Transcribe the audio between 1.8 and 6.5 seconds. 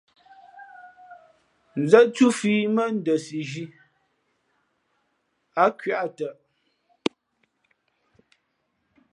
Zén thūfǐ mά Ndαsizhī, ǎ nkwē ǎ tαʼ.